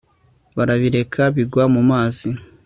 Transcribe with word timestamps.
barabireka 0.57 1.21
bigwa 1.35 1.63
mu 1.73 1.81
mazi 1.89 2.29